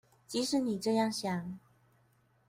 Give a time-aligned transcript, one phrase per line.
[0.25, 1.59] 即使你這樣想